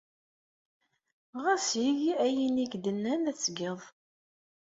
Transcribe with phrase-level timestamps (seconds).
[1.43, 3.79] Ɣas eg ayen ay ak-d-nnan ad t-tged.